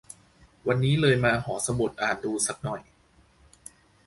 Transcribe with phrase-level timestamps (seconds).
[0.67, 2.81] วันนี้เลยมาหอสมุดอ่านดูสักหน่อย